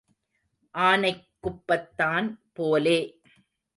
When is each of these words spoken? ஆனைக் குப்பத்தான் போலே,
ஆனைக் 0.75 1.27
குப்பத்தான் 1.43 2.27
போலே, 2.53 2.99